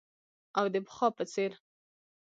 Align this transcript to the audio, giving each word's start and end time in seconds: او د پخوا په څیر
او 0.57 0.65
د 0.73 0.75
پخوا 0.85 1.07
په 1.17 1.23
څیر 1.31 1.51